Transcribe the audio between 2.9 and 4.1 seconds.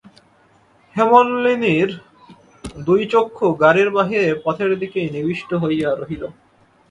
চক্ষু গাড়ির